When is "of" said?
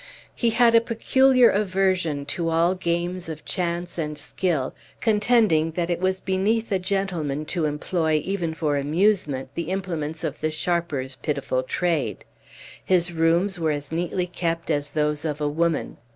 3.29-3.45, 10.23-10.41, 15.23-15.39